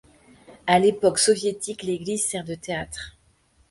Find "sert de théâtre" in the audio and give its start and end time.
2.25-3.19